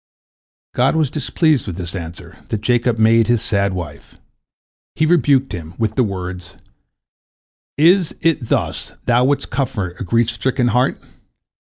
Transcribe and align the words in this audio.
"God 0.73 0.95
was 0.95 1.11
displeased 1.11 1.67
with 1.67 1.75
this 1.75 1.93
answer 1.95 2.43
that 2.47 2.61
Jacob 2.61 2.97
made 2.97 3.27
to 3.27 3.33
his 3.33 3.43
sad 3.43 3.71
wife. 3.71 4.19
He 4.95 5.05
rebuked 5.05 5.51
him 5.51 5.75
with 5.77 5.93
the 5.93 6.01
words: 6.03 6.55
"Is 7.77 8.15
it 8.19 8.49
thus 8.49 8.93
thou 9.05 9.25
wouldst 9.25 9.51
comfort 9.51 10.01
a 10.01 10.03
grief 10.03 10.31
stricken 10.31 10.69
heart? 10.69 10.99